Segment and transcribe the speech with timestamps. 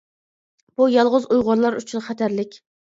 [0.81, 2.63] بۇ يالغۇز ئۇيغۇرلار ئۈچۈن خەتەرلىك.